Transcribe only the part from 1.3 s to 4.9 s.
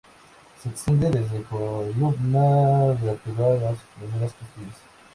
la columna vertebral a las primeras costillas.